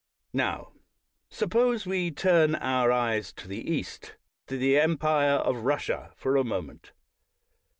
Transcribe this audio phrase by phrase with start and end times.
[0.33, 0.71] Now,
[1.29, 4.15] suppose we turn our eyes to the East,
[4.47, 6.91] to the empire of Russia, for a moment.